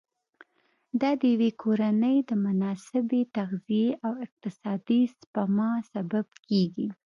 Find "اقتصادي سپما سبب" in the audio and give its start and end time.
4.25-6.27